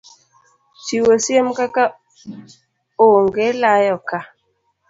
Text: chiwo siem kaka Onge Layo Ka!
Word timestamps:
chiwo 0.83 1.13
siem 1.23 1.47
kaka 1.59 1.83
Onge 3.05 3.47
Layo 3.61 3.97
Ka! 4.09 4.19